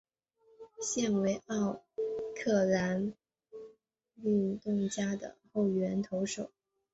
[0.81, 1.79] 现为奥
[2.35, 3.13] 克兰
[4.23, 6.49] 运动家的后援投手。